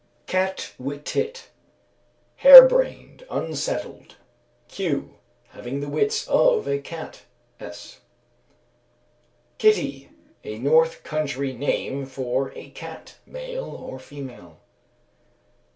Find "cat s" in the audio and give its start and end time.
6.79-7.99